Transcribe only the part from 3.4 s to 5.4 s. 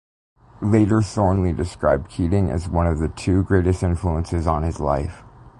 greatest influences on his life.